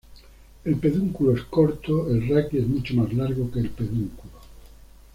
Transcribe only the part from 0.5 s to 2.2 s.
El pedúnculo es corto,